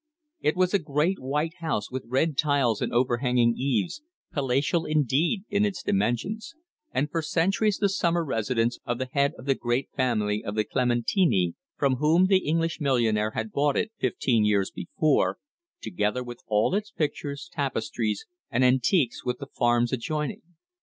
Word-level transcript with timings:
It 0.39 0.55
was 0.55 0.73
a 0.73 0.79
great 0.79 1.19
white 1.19 1.57
house 1.59 1.91
with 1.91 2.05
red 2.07 2.35
tiles 2.35 2.81
and 2.81 2.91
overhanging 2.91 3.53
eaves, 3.55 4.01
palatial 4.33 4.83
indeed 4.85 5.43
in 5.47 5.63
its 5.63 5.83
dimensions, 5.83 6.55
and 6.91 7.11
for 7.11 7.21
centuries 7.21 7.77
the 7.77 7.87
summer 7.87 8.25
residence 8.25 8.79
of 8.83 8.97
the 8.97 9.09
head 9.13 9.33
of 9.37 9.45
the 9.45 9.53
great 9.53 9.89
family 9.95 10.43
of 10.43 10.55
Clementini, 10.71 11.53
from 11.77 11.97
whom 11.97 12.25
the 12.25 12.39
English 12.47 12.81
millionaire 12.81 13.33
had 13.35 13.51
bought 13.51 13.77
it 13.77 13.91
fifteen 13.99 14.43
years 14.43 14.71
before, 14.71 15.37
together 15.83 16.23
with 16.23 16.39
all 16.47 16.73
its 16.73 16.89
pictures, 16.89 17.47
tapestries, 17.53 18.25
and 18.49 18.65
antiques, 18.65 19.23
with 19.23 19.37
the 19.37 19.45
farms 19.55 19.93
adjoining. 19.93 20.41